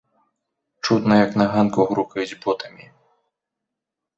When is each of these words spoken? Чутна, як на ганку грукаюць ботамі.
Чутна, 0.87 1.17
як 1.25 1.31
на 1.41 1.45
ганку 1.53 1.81
грукаюць 1.91 2.39
ботамі. 2.47 2.85